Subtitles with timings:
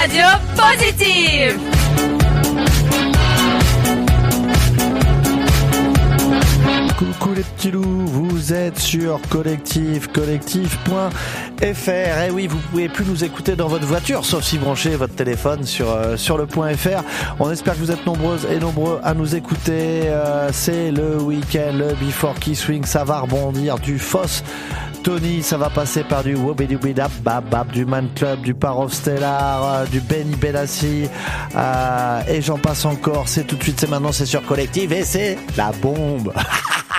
[0.00, 0.24] radio
[0.56, 1.60] positive
[6.96, 11.90] Coucou les petits loups, vous êtes sur collectif, collectif.fr.
[11.90, 15.64] Et oui, vous pouvez plus nous écouter dans votre voiture, sauf si branchez votre téléphone
[15.64, 17.02] sur, euh, le point .fr.
[17.38, 20.02] On espère que vous êtes nombreuses et nombreux à nous écouter.
[20.04, 24.42] Euh, c'est le week-end, le Before Key Swing, ça va rebondir du FOSS.
[25.02, 29.86] Tony, ça va passer par du Wobidubidab, Babab, du Man Club, du Parov Stellar, euh,
[29.86, 31.08] du Benny Benassi,
[31.56, 33.28] euh, et j'en passe encore.
[33.28, 36.32] C'est tout de suite, c'est maintenant, c'est sur Collective et c'est la bombe.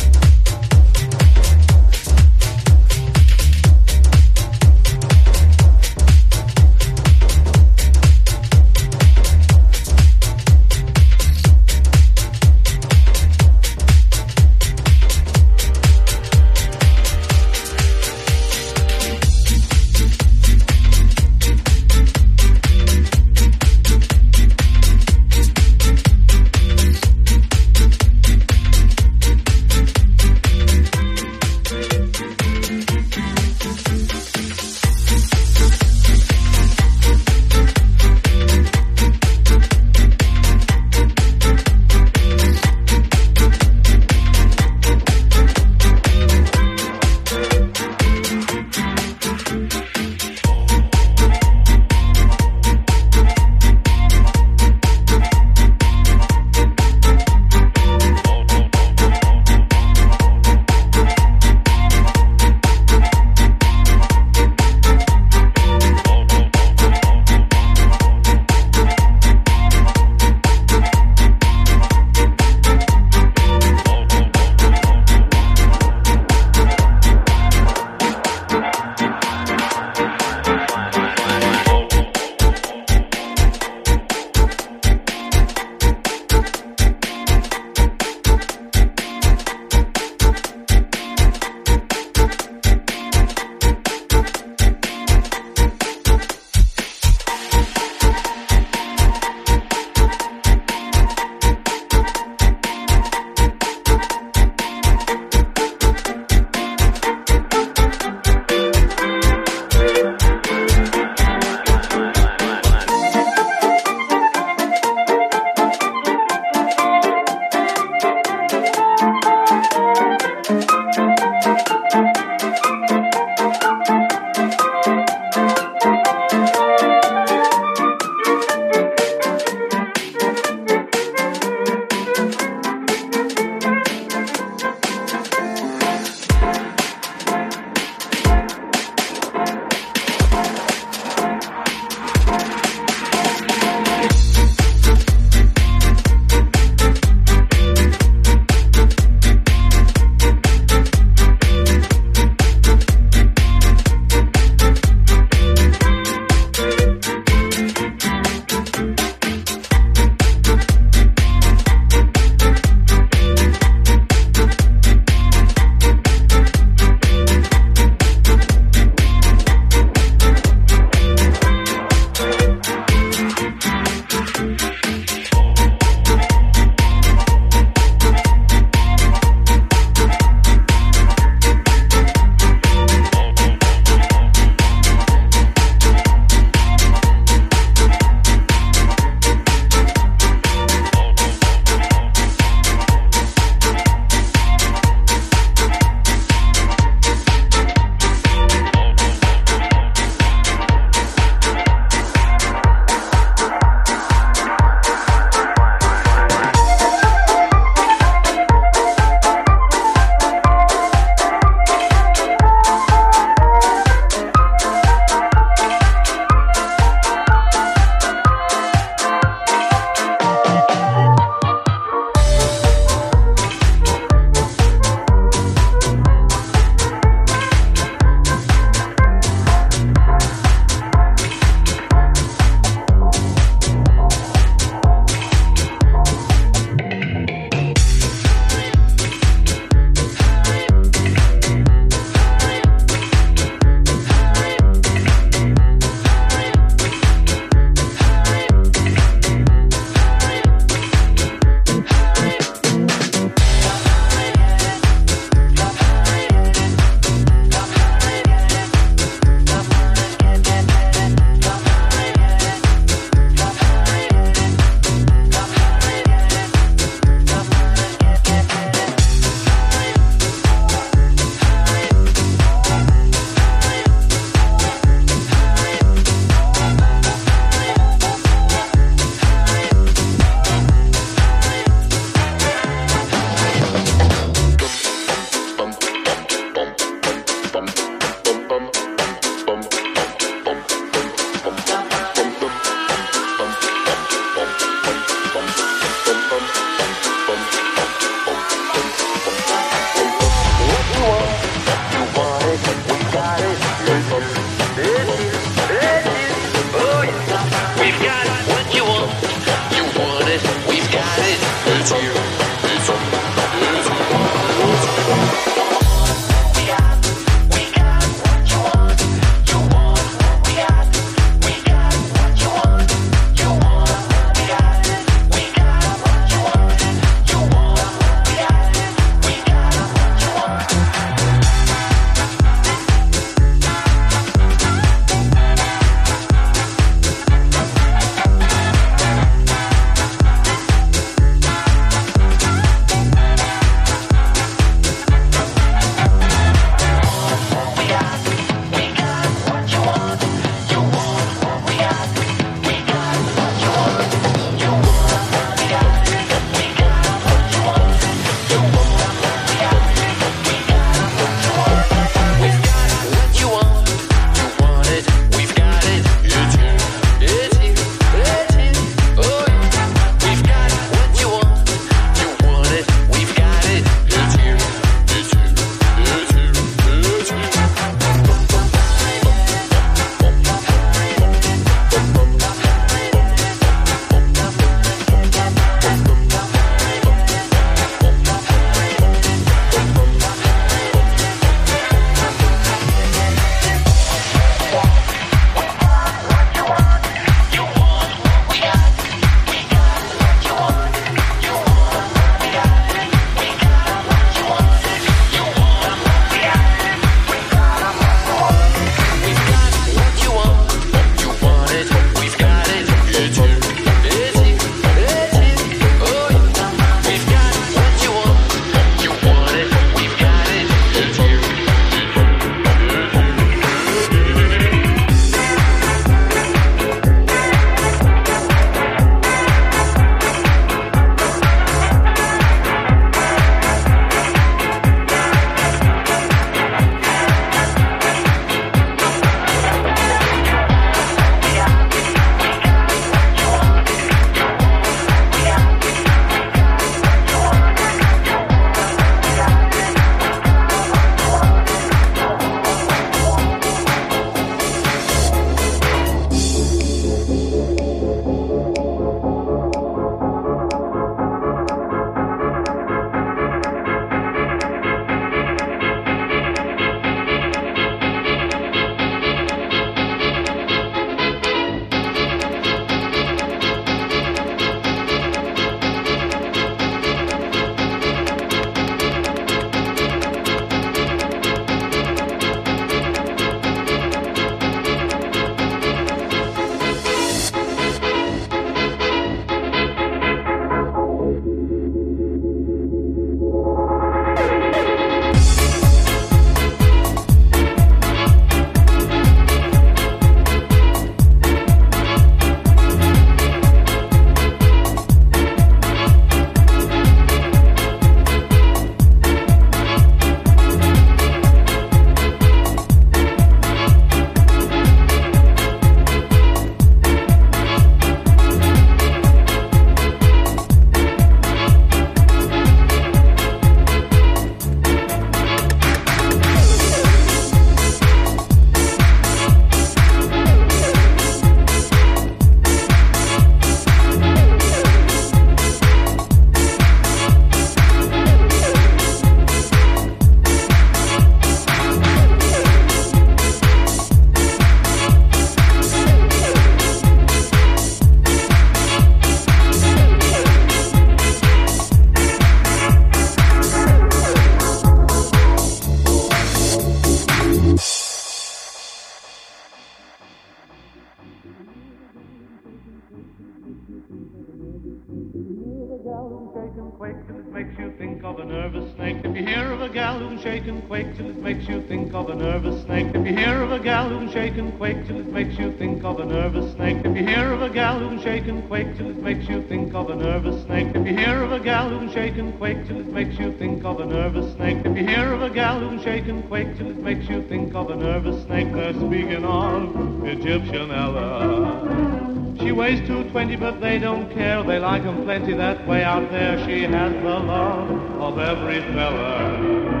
[570.41, 573.07] shake and quake till it makes you think of a nervous snake.
[573.13, 576.03] If you hear of a gal who'll shake and quake till it makes you think
[576.03, 576.97] of a nervous snake.
[577.05, 579.93] If you hear of a gal who'll shake and quake till it makes you think
[579.93, 580.87] of a nervous snake.
[580.95, 583.85] If you hear of a gal who'll shake and quake till it makes you think
[583.85, 584.77] of a nervous snake.
[584.83, 587.75] If you hear of a gal who'll shake and quake till it makes you think
[587.75, 588.73] of a nervous snake.
[588.73, 592.57] They're speaking of Egyptian Ella.
[592.59, 594.63] She weighs 220, but they don't care.
[594.63, 596.57] They like 'em plenty that way out there.
[596.65, 600.00] She has the love of every fella.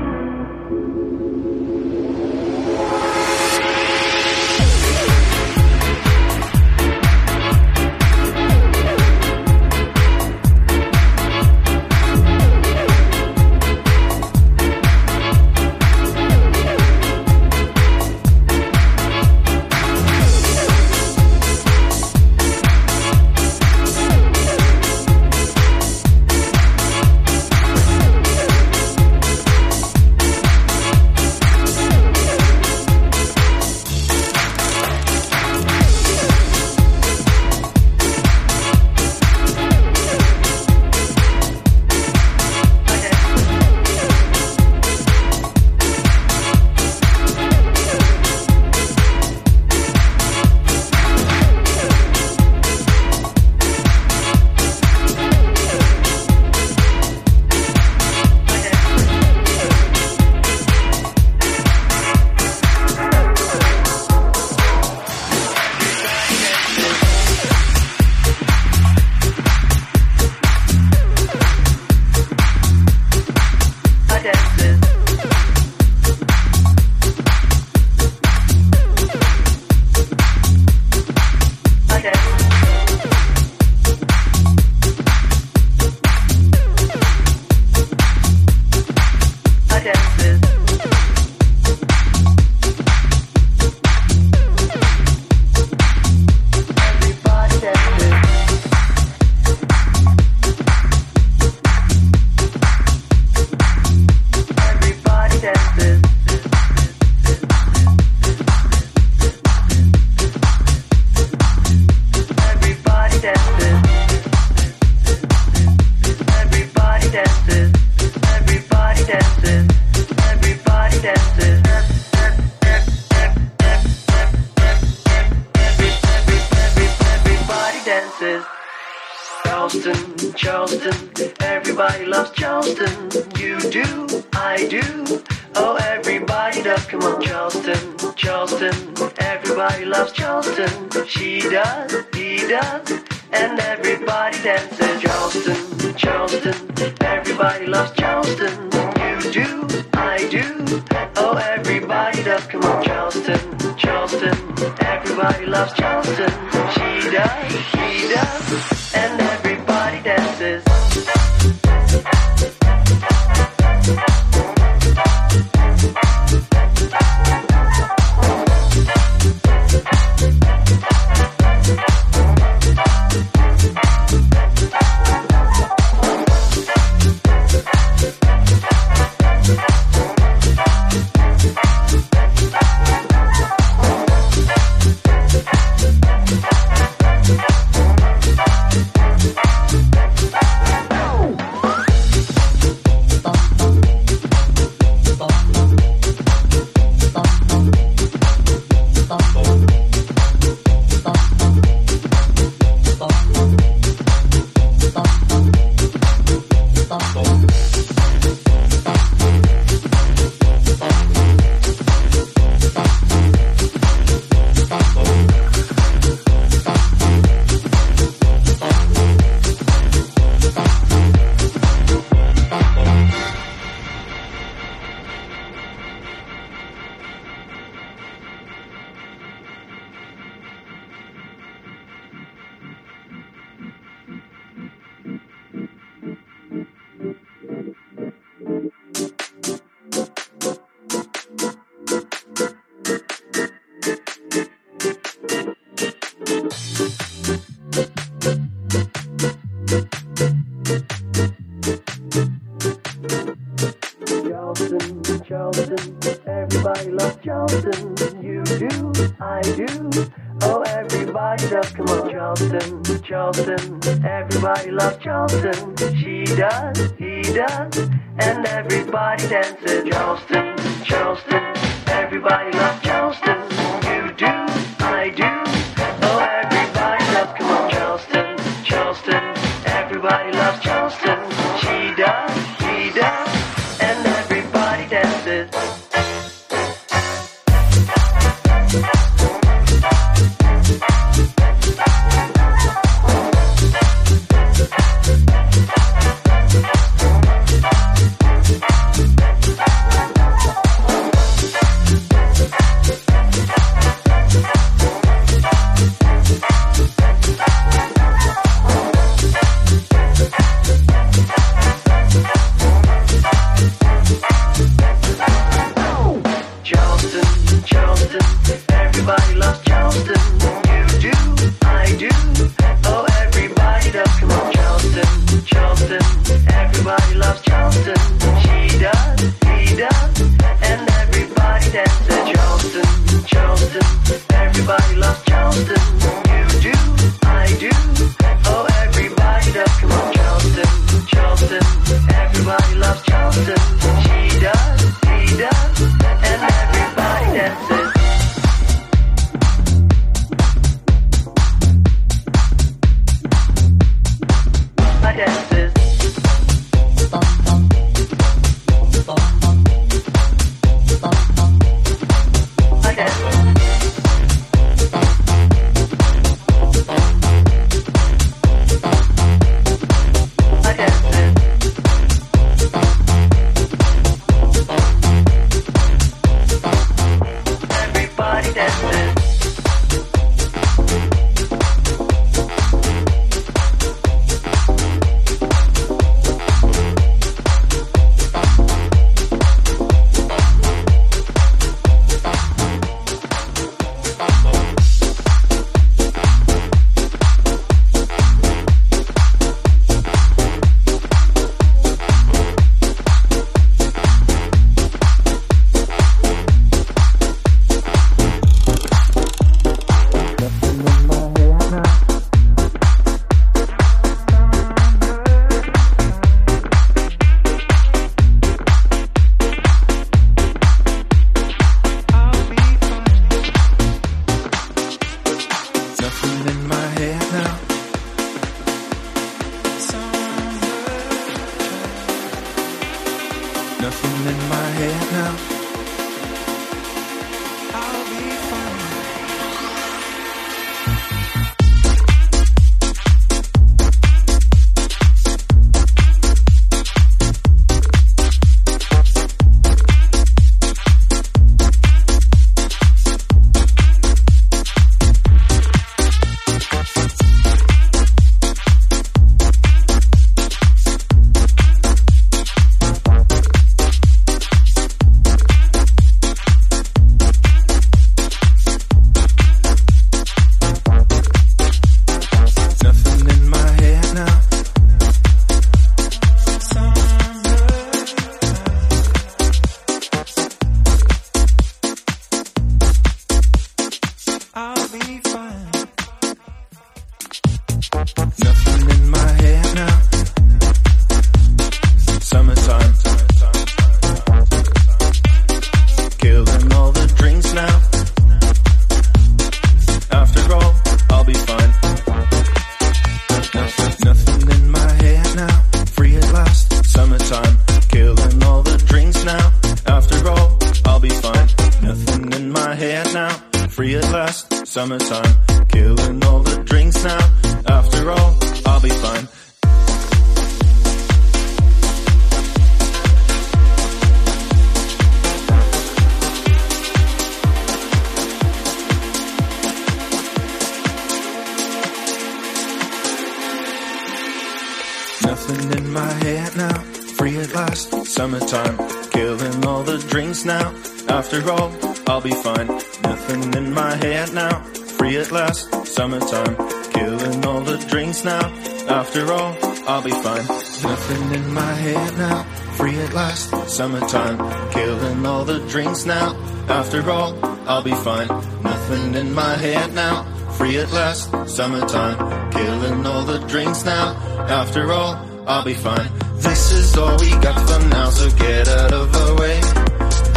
[553.91, 554.71] Summertime.
[554.71, 556.33] Killing all the drinks now.
[556.69, 557.37] After all,
[557.67, 558.29] I'll be fine.
[558.63, 562.51] Nothing in my head now, free at last, summertime.
[562.51, 564.15] Killing all the drinks now,
[564.47, 566.09] after all, I'll be fine.
[566.37, 569.59] This is all we got for now, so get out of our way.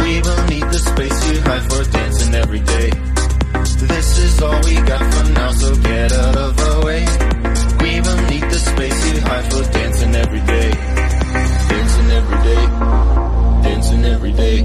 [0.03, 2.89] We will need the space you hide for dancing every day.
[3.87, 7.05] This is all we got for now, so get out of our way.
[7.79, 10.71] We will need the space you hide for dancing every day.
[11.69, 12.94] Dancing every day.
[14.13, 14.61] Every day.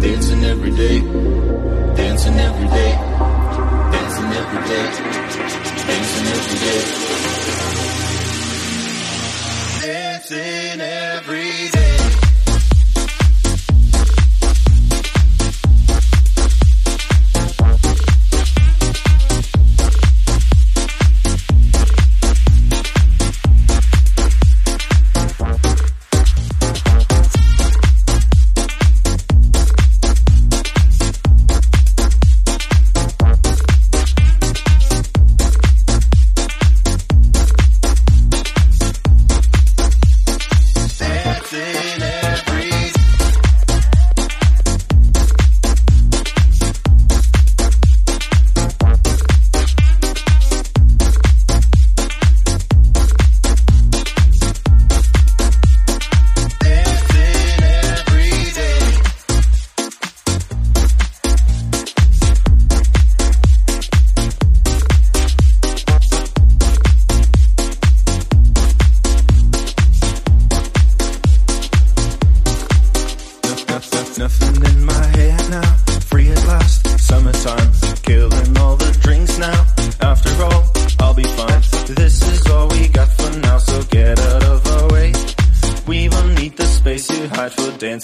[0.00, 1.00] Dancing every day.
[1.96, 2.92] Dancing every day.
[3.92, 4.86] Dancing every day.
[5.88, 6.82] Dancing every day.
[9.82, 10.67] Dancing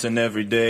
[0.05, 0.64] Dancing every day.